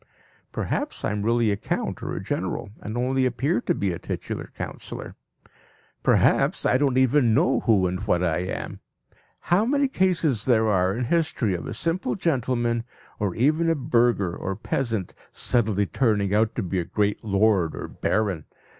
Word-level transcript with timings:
Perhaps 0.51 1.05
I 1.05 1.11
am 1.11 1.21
really 1.21 1.51
a 1.51 1.55
count 1.55 2.01
or 2.01 2.15
a 2.15 2.23
general, 2.23 2.71
and 2.81 2.97
only 2.97 3.23
appear 3.27 3.61
to 3.61 3.75
be 3.75 3.91
a 3.91 3.99
titular 3.99 4.51
councillor. 4.55 5.15
Perhaps 6.01 6.65
I 6.65 6.79
don't 6.79 6.97
even 6.97 7.35
know 7.35 7.59
who 7.59 7.85
and 7.85 7.99
what 8.07 8.23
I 8.23 8.39
am. 8.39 8.79
How 9.53 9.63
many 9.63 9.87
cases 9.87 10.45
there 10.45 10.67
are 10.69 10.95
in 10.97 11.05
history 11.05 11.53
of 11.53 11.67
a 11.67 11.73
simple 11.75 12.15
gentleman, 12.15 12.83
or 13.19 13.35
even 13.35 13.69
a 13.69 13.75
burgher 13.75 14.35
or 14.35 14.55
peasant, 14.55 15.13
suddenly 15.31 15.85
turning 15.85 16.33
out 16.33 16.55
to 16.55 16.63
be 16.63 16.79
a 16.79 16.83
great 16.83 17.23
lord 17.23 17.75
or 17.75 17.87
baron? 17.87 18.45